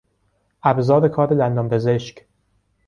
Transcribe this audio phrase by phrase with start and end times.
[0.63, 2.25] ابزار کار دندانپزشک